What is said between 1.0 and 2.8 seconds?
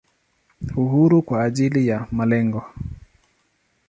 kwa ajili ya malengo.